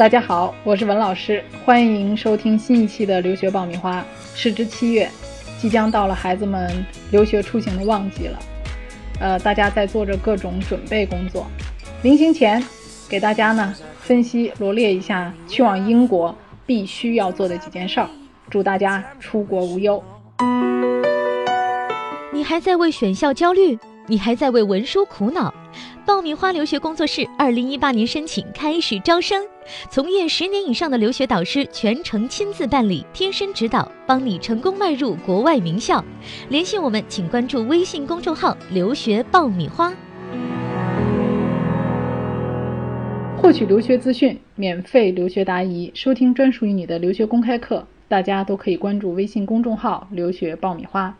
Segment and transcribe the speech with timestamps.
[0.00, 4.02] 大家好，我是文老师，欢迎收听新一期的留学爆米花。
[4.34, 5.06] 时至七月，
[5.58, 8.38] 即将到了孩子们留学出行的旺季了，
[9.20, 11.46] 呃，大家在做着各种准备工作。
[12.00, 12.64] 临行前，
[13.10, 18.08] 给大家呢分析罗列一下去往英国必须要做的几件事儿，
[18.48, 20.02] 祝大家出国无忧。
[22.32, 23.78] 你还在为选校焦虑？
[24.06, 25.52] 你还在为文书苦恼？
[26.06, 29.44] 爆米花留学工作室二零一八年申请开始招生，
[29.90, 36.02] 从业十年以上的留学导师全程亲自办理，贴身指导，帮你成功迈入国外名校。
[36.48, 39.92] 联系我们，请关注微信公众号“留学爆米花”，
[43.36, 47.86] 获取留学资讯，免费留学答疑，收听专属于你的留学公开课。
[48.08, 51.16] 大家都可以关注微信公众号“留学爆米花”。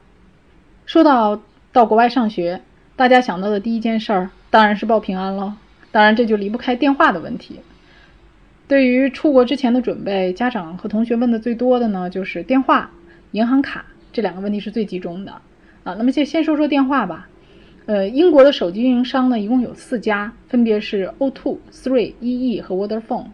[0.87, 1.41] 说到
[1.73, 2.63] 到国外上学，
[2.97, 4.31] 大家想到的第一件事儿。
[4.51, 5.57] 当然是报平安了，
[5.91, 7.61] 当然这就离不开电话的问题。
[8.69, 12.91] 对于出国之前的准备，家长和同学问的最多的呢，就是电话、
[13.33, 15.33] 银行卡这两个问题是最集中的
[15.83, 15.95] 啊。
[15.95, 17.29] 那么先先说说电话吧。
[17.87, 23.27] 呃，英国的手机运营商呢，一共有四家，分别是 O2、Three、EE 和 Vodafone。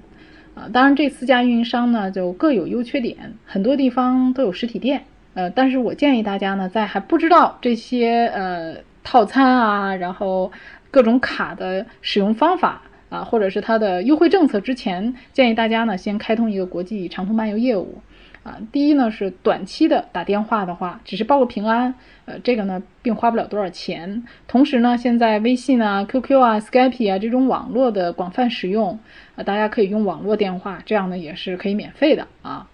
[0.54, 5.02] 啊，当然这四家运营商呢，就各有优缺点，很多地方都有实体店。
[5.34, 10.50] 呃，但是我建议大家呢，在还不知道这些呃套餐啊，然后
[10.90, 18.00] 各种卡的使用方法啊，或者是它的优惠政策之前，建议大家呢先开通一个国际长途漫游业务
[18.42, 18.58] 啊。
[18.72, 24.24] 第一呢是短期的打电话的话，只是报个平安，呃，这个呢并花不了多少钱。
[24.48, 28.98] 同时呢，现在微信啊、QQ 啊、Skype 啊这种网络的广泛使用
[29.36, 32.68] 啊，大家可以用网络电话，这样呢也是可以免费的啊。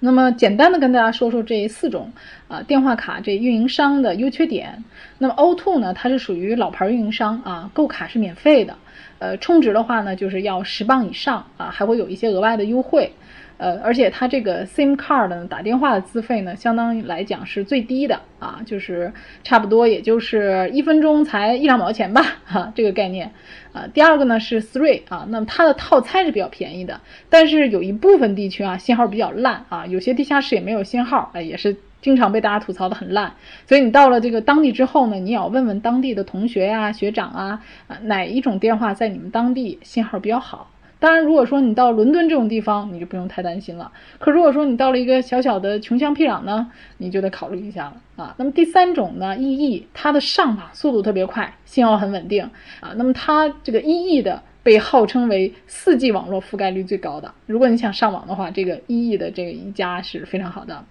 [0.00, 2.12] 那么简单的跟大家说说这四种
[2.46, 4.84] 啊电话卡这运营商的优缺点。
[5.18, 8.76] 那么 O2 呢，它是属于老牌运营商啊，购卡是免费的，
[9.18, 13.12] 呃，充值的话呢就是要十磅以上啊，还会有一些额外的优惠。
[13.58, 19.12] 呃，而且它这个 SIM card 呢，打电话的资费呢，相当于来讲是最低的啊，就是
[19.44, 23.30] 差不多也就是一分钟才一两毛钱吧，哈，这个概念。
[23.72, 33.34] 啊，第二个呢是 Three 啊，那么它的套餐是比较便宜的，但是有一部分地区啊信号比较烂啊，有些地下室也没有信号，哎，也是经常被大家吐槽的很烂。
[33.66, 40.70] 所以你到了这个当地之后呢，你也要问问当地的同学呀、学长啊，啊，哪一种电话在你们当地信号比较好。
[41.00, 43.92] 当然，如果说你到伦敦这种地方，你就不用太担心了。
[44.18, 48.34] 可如果说你到了一个小小的穷乡僻壤呢，你就得考虑一下了啊。
[48.36, 52.50] 那么第三种呢，EE 它的上网速度特别快，信号很稳定
[52.80, 52.92] 啊。
[52.96, 57.32] 那么它这个 EE 的被号称为 4G 网络覆盖率最高的。
[57.46, 60.84] 如果你想上网的话，这个 EE 的这个一家是非常好的。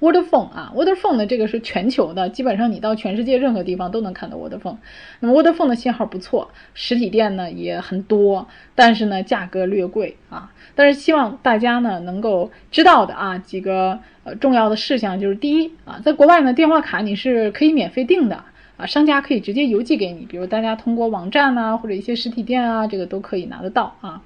[0.00, 4.76] Wordphone 啊，Wordphone 呢这个是全球的，基本上你到全世界任何地方都能看到 Wordphone。
[5.18, 10.52] 那么 Wordphone 的信号不错，实体店呢也很多，但是呢价格略贵啊。
[10.76, 18.44] 但是希望大家呢能够知道的啊几个呃重要的事项就是：第一啊，在国外呢电话卡你是可以免费订的
[18.78, 24.22] 啊，商家可以直接邮寄给你，比如大家通过网站啊或者一些实体店啊，这个都可以拿得到啊。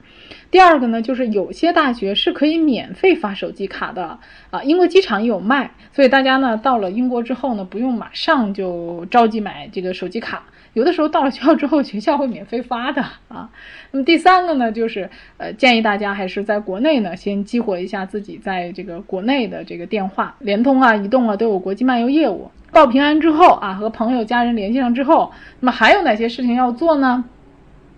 [0.50, 4.18] 第二个呢，就是有些大学是可以免费发手机卡的
[4.50, 10.44] 啊，英国机场也有卖，所以大家呢到了英国之后呢，不用马上就着急买这个手机卡，
[10.74, 13.50] 有的时候到了学校之后，学校会免费发的啊。
[13.90, 22.50] 那么第三个呢，就是呃建议大家还是在国内呢先激活一下自己在这个国内的这个电话，联通啊、移动啊都有国际漫游业务。
[22.72, 25.30] 报平安之后啊，和朋友家人联系上之后，
[25.60, 27.24] 那么还有哪些事情要做呢？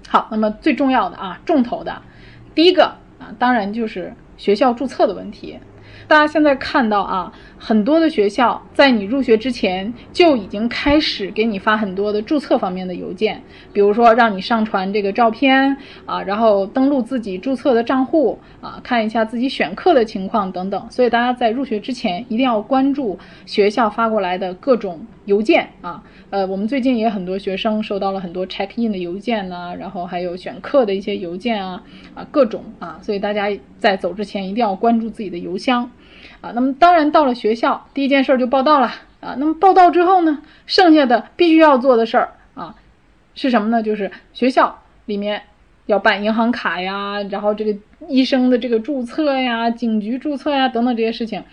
[0.09, 2.03] 好，那么最重要的啊，重头的。
[2.57, 5.61] 第一个啊，当然就是学校注册的问题。
[6.06, 13.42] 大家现在看到啊，很多的学校在你入学之前就已经开始给你发很多的注册方面的邮件，
[13.72, 20.87] 比如说让你上传这个照片啊，然后登录自己注册的账户啊，看一下自己选课的情况等等。
[20.91, 26.03] 所以大家在入学之前一定要关注学校发过来的各种邮件啊。
[26.31, 31.82] 呃，我们最近也很多学生收到了很多 check in 的邮件呐，然后还有选课的一些邮件啊
[32.15, 33.48] 啊各种啊，所以大家
[33.84, 35.91] 在走之前一定要关注自己的邮箱。
[36.41, 38.86] 啊，那么当然到了学校，第一件事就报到了
[39.21, 39.36] 啊。
[39.39, 42.75] 那么报到之后呢，剩下的必须要做的事儿啊，
[43.34, 43.83] 是什么呢？
[43.83, 45.42] 就是学校里面
[45.84, 47.77] 要办银行卡呀，然后这个
[48.09, 51.45] 医生的这个注册呀、警局注册呀等等这些事情。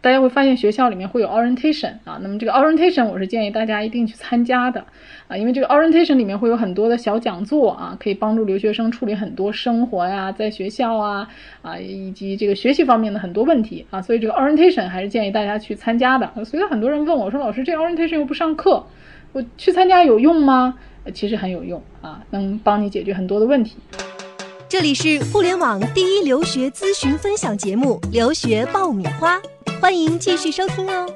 [0.00, 4.84] 大家会发现学校里面会有 orientation 啊，那么这个 orientation 我是建议大家一定去参加的
[5.26, 11.28] 啊，因为这个 orientation 里面会有很多的小讲座啊，可以帮助留学生处理很多生活呀，在学校啊
[11.62, 16.30] 啊以及这个学习方面的很多问题啊，所以这个 orientation 还是建议大家去参加的。
[16.44, 18.86] 所以很多人问我说，老师这 orientation 又不上课，
[19.32, 20.78] 我去参加有用吗？
[21.14, 23.76] 其实很有用啊，能帮你解决很多的问题。
[24.68, 29.36] 这里是互联网第一留学咨询分享节目《留学爆米花》，
[29.80, 31.06] 欢迎继续收听哦。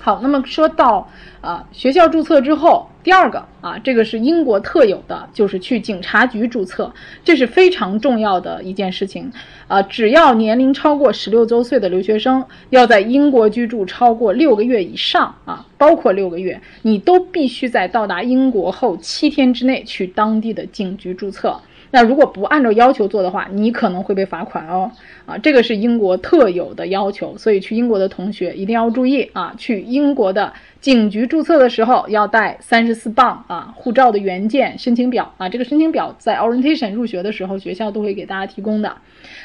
[0.00, 1.06] 好，那么说到
[1.40, 6.92] 啊，学校注册之后，第二个啊，这个是英国特有的，就是去警察局注册，
[7.24, 9.30] 这是非常重要的一件事情。
[9.66, 21.60] 啊，只要年龄超过十六周岁的留学生，要在英国居住超过六个月以上啊，包括六个月，你都必须在到达英国后七天之内去当地的警局注册。
[21.90, 24.90] 那如果不按照要求做的话，你可能会被罚款哦。
[25.24, 29.54] 啊，这个是英国特有的要求，所以去英国的同学一定要注意啊。
[29.56, 35.48] 去英国的警局注册的时候要带三十四磅啊护照的原件、申请表啊。
[35.48, 38.96] 这个申请表在 orientation 入学的时候学校都会给大家提供的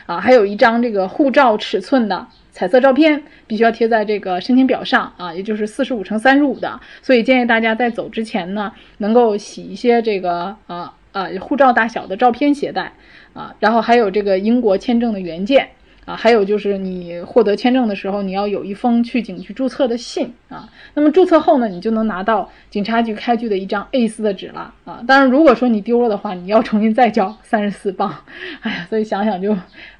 [0.05, 0.19] 啊。
[0.19, 6.79] 还有一张这个护照尺寸的彩色照片，必须要贴在这个申请表上啊，也就是四十五乘三十五的。
[7.01, 10.93] 所以建议大家在走之前呢，能够洗一些这个啊。
[11.11, 12.93] 啊，护照大小的照片携带
[13.33, 15.69] 啊，然后还有这个英国签证的原件
[16.05, 20.67] 啊，还有就是你获得签证的时候，你要有一封去警局注册的信啊。
[20.95, 25.03] 那么注册后呢，你就能拿到警察局开具的一张 A4 的纸了啊。
[25.07, 28.13] 当然，如果说你丢了的话，你要重新再交三十四磅。
[28.61, 29.55] 哎呀，所以想想就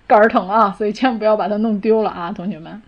[0.08, 2.82] 肝儿疼啊，所以千万不要把它弄丢了啊，同学们。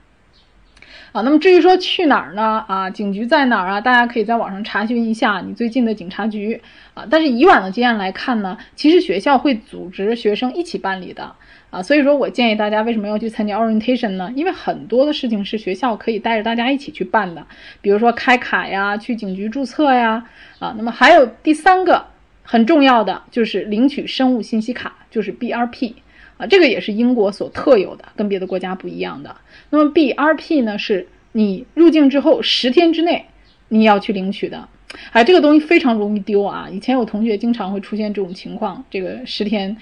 [1.14, 2.66] 啊，那么至于说去哪儿呢？
[2.68, 3.80] 啊，警局在哪儿啊？
[3.80, 6.60] 大家可以在网上查询一下你最近的警察局
[6.96, 7.06] 啊。
[7.08, 11.36] 但是以往的经验来看呢，其实学校会组织学生一起办理的
[11.70, 11.84] 啊。
[11.84, 14.34] 所以说我建议大家为什么要去参加 orientation 呢？
[14.36, 17.46] 因为很多的事情是学校可以带着大家一起去办的，
[17.80, 20.26] 比如说开卡呀，去警局注册呀。
[20.58, 22.08] 啊，那么还有第三个
[22.42, 25.94] 很重要的就是领取生物信息卡，就是 BRP。
[26.38, 29.36] 啊，这个也是英国所特有的，跟别的国家不一样的。
[29.70, 33.26] 那么 BRP 呢，是你入境之后十天之内
[33.70, 34.68] 你要去领取的。
[35.12, 36.70] 哎，这个东西非常容易丢啊！
[36.72, 39.76] 以前有同学经常会出现这种情况，这个十天。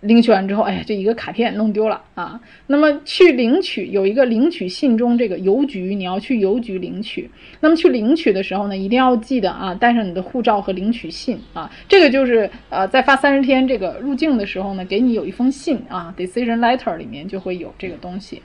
[0.00, 2.40] 领取完之后，哎呀，这一个卡片弄丢了啊！
[2.68, 7.30] 那么去领取有一个领取信中这个邮局，你要去邮局领取。
[7.60, 11.70] 那么去领取的时候呢，一定要记得啊，带上你的护照和领取信啊。
[11.86, 18.40] 这个就是呃，在发三十天这个入境的时候呢，给你有一封信啊，decision letter 里面就会有这个东西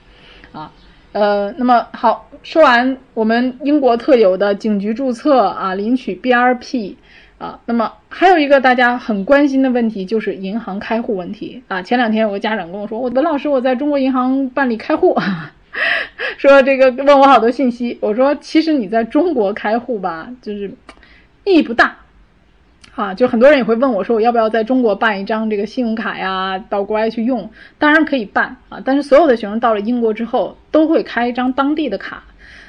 [0.52, 0.70] 啊。
[1.12, 6.96] 呃，那么好，说完我们英国特有的警局注册啊，领取 BRP。
[7.38, 11.82] 啊，那么还有一个大家很关心的问题就是银行开户问题啊。
[11.82, 15.14] 前两天有个家长跟我说，我文老师我在中国银行办理开户，
[16.38, 17.98] 说这个问我好多信息。
[18.00, 20.72] 我说其实你在中国开户吧，就是
[21.44, 21.96] 意义不大
[22.94, 23.12] 啊。
[23.12, 27.50] 就很多人也会问我说，我要不要在中国办一张这个信用卡呀，到国外去用？
[27.78, 32.24] 当然可以办啊，但是所有的学生到了英国之后都会开一张当地的卡。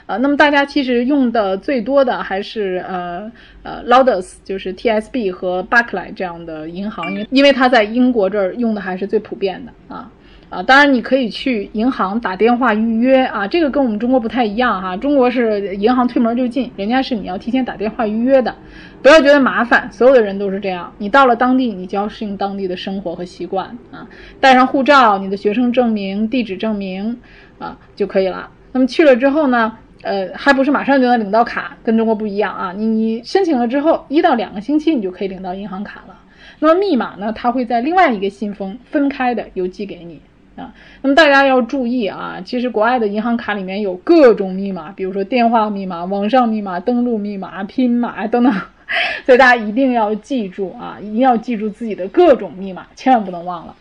[0.08, 3.30] 啊，那么大家其实用的最多的还是呃
[3.62, 10.10] 呃 l o u d e s 就是 TSB 和 Barclay 这样的银行，因为因为它在英国这儿用的还是最普遍的啊
[10.50, 18.56] 啊，当然你可以去银行打电话预约啊，这个跟我们中国不太一样哈，中国是银行推门就进，人家是你要提前打电话预约的，
[19.02, 24.08] 不要觉得麻烦，所有的人都是这样，你到了当地你就要适应当地的生活和习惯啊，
[24.40, 27.20] 带上护照、你的学生证明、地址证明
[27.60, 28.50] 啊就可以了。
[28.72, 29.78] 那么去了之后呢？
[30.04, 32.74] 呃，还不是马上就能领到卡，跟中国不一样啊！
[32.76, 36.16] 你你申请了之后，一到两个星期你就可以领到银行卡了。
[36.60, 37.32] 那么密码呢？
[37.34, 40.20] 它会在另外一个信封分开的邮寄给你
[40.56, 40.74] 啊。
[41.02, 48.54] 那么大家要注意啊，其实国外的银行卡里面有各种密码，比如说电话密码、网上密码、登录密码、拼码等等，
[49.26, 53.76] 所以大家一定要记住啊，一定要记住自己的各种密码，千万不能忘了。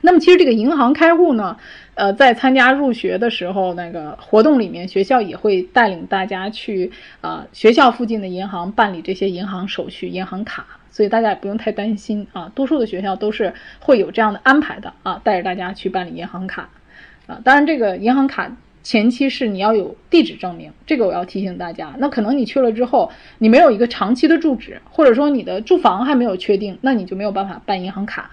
[0.00, 1.56] 那么其实这个银行开户呢？
[1.94, 6.90] 呃，在参加入学的时候，那个活动里面，学校也会带领大家去
[7.20, 12.50] 啊学校附近的银行办理这些银行手续、银行卡，所以大家也不用太担心啊。
[12.54, 16.70] 多数的学校都是会有这样的安排的啊，带着大家去办理银行卡
[17.26, 17.38] 啊。
[17.44, 18.50] 当然，这个银行卡
[18.82, 21.92] 前期是你要有地址证明，这个我要提醒大家。
[21.98, 28.30] 那可能你去了之后，你没有一个长期的住址，或者说你的住房还没有确定，那你就没有办法办银行卡。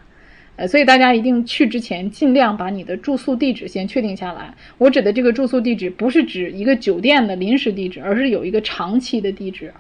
[0.58, 4.54] 呃，所以大家一定去之前尽量把你的住宿地址先确定下来。
[4.80, 9.72] 我指的这个住宿地址不是指一个酒店的临时地址，而是有一个长期的地址。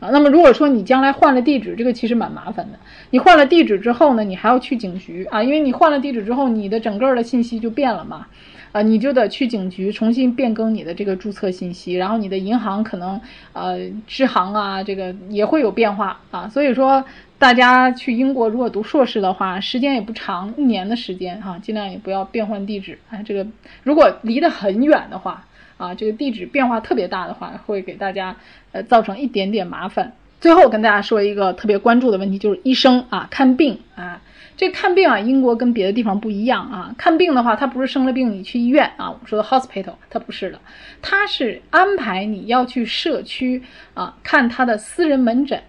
[0.00, 2.78] 啊，那么如果说你将来换了地址，这个其实蛮麻烦的。
[3.10, 8.26] 你换了地址之后呢，你还要去警局啊，因为你换了地址之后，你的整个的信息就变了嘛。
[8.70, 13.18] 啊，你就得去警局重新变更你的这个注册信息，然后你的银行可能
[13.54, 16.48] 呃支行啊，这个也会有变化啊。
[16.48, 17.04] 所以说。
[17.40, 22.98] 大家去英国如果读硕士的话，时间也不长，一年的时间哈，尽量也不要变换地址。
[23.10, 23.46] 哎，这个
[23.84, 25.46] 如果离得很远的话，
[25.78, 28.36] 啊，这个地址变化特别大的话，会给大家
[28.72, 30.12] 呃造成一点点麻烦。
[30.40, 34.20] 最后跟大家说一个特别关注的问题，就是医生啊看病啊，
[34.56, 36.94] 这看病啊，英国跟别的地方不一样啊。
[36.96, 40.60] 看病的话，它不是生了病你去医院啊，我们说的 hospital，它不是的，
[41.02, 43.60] 它是安排你要去社区
[43.94, 45.60] 啊看他的私人门诊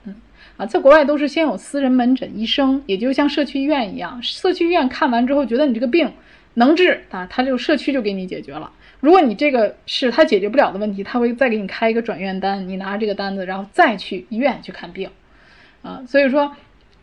[0.58, 0.68] 啊。
[0.68, 6.12] 在国外都是先有私人门诊医生，也就像社区医院一样，社区医院看完之后觉得你这个病
[6.54, 8.70] 能治啊，他就社区就给你解决了。
[9.00, 15.10] 如果你这个是他解决不了的问题，他会再给你开一个转院单，你拿着这个单子，然后再去医院去看病
[15.82, 16.04] 啊。
[16.08, 16.56] 所以说，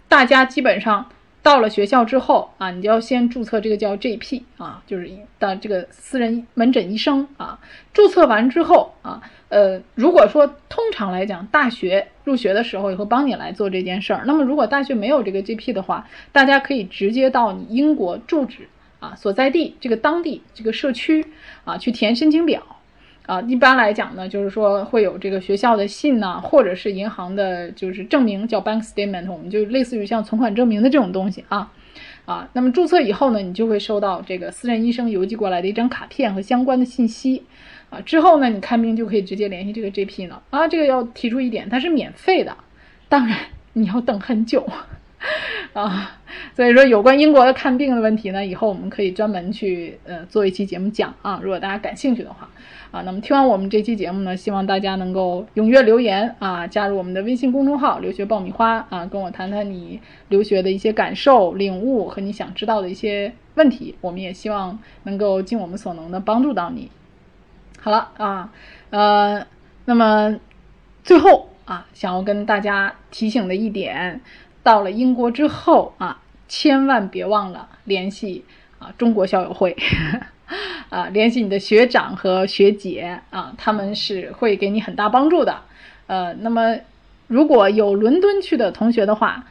[0.09, 1.11] 大家基本上。
[1.43, 7.61] 到了学校之后啊，你就要先注册这个叫 GP 啊，就是的这个私人门诊医生啊。
[7.93, 14.25] 注册完之后啊，呃，如果说通常来讲，大学入学的时候也会帮你来做这件事儿。
[14.27, 18.69] 那么如果大学没有这个 GP 的话，大家可以直接到你英国住址
[19.01, 21.27] 啊所在地这个当地这个社区
[21.65, 22.63] 啊去填申请表。
[23.27, 31.73] 啊，一般来讲呢，就是说会有这个学校的信呐，或者是银行的，就是证明叫 bank statement，我们就类似于像存款证明的这种东西啊，
[32.25, 37.43] 啊，那么注册以后呢，你就会收到这个私人医生邮寄过来的一张卡片和相关的信息，
[37.91, 42.57] 啊，之后呢，你看病就可以直接联系这个 GP 了啊，这个要提出一点，它是免费的，
[43.09, 43.37] 当然
[43.73, 44.65] 你要等很久。
[45.77, 46.11] 啊，
[46.55, 51.39] 所以说有关英国的看病的问题呢，以后我们可以专门去呃做一期节目讲啊。
[51.43, 52.49] 如果大家感兴趣的话，
[52.93, 63.95] 啊，那么听完我们这期节目呢，希望大家能够踊跃留言啊，加入我们的微信公众号“留学爆米花”啊，跟我谈谈你留学的一些感受、领悟和你想知道的一些问题。
[64.01, 66.91] 我们也希望能够尽我们所能的帮助到你。
[67.79, 68.51] 好了啊，
[68.89, 69.47] 呃，
[69.85, 70.41] 那么
[71.05, 74.23] 最后啊，想要跟大家提醒的一点。
[74.67, 78.45] 到了英国之后啊，千万别忘了联系
[78.81, 79.77] 啊 中国校友会，
[80.91, 85.63] 啊联系你的学长和学姐啊，他们是会给你很大帮助的。
[86.09, 86.79] 呃，那么
[87.29, 89.45] 如果有伦敦去的同学的话，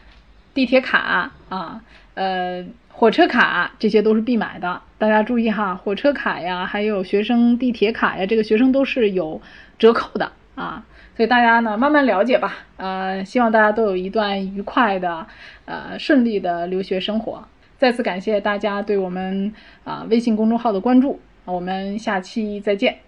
[0.54, 1.82] 地铁卡啊，
[2.16, 4.82] 呃火车卡这些都是必买的。
[4.98, 9.42] 大家注意哈，火车卡呀，还有学生地铁卡呀，这个学生都是有
[9.80, 10.84] 折扣的啊。
[11.16, 15.26] 所以大家呢慢慢了解吧，呃，希望大家都有一段愉快的、
[15.66, 17.48] 呃顺利的留学生活。
[17.78, 19.54] 再次感谢大家对我们
[19.84, 23.05] 啊微信公众号的关注，我们下期再见。